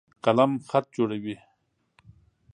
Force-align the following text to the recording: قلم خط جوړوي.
قلم 0.23 0.51
خط 0.69 0.85
جوړوي. 0.95 1.35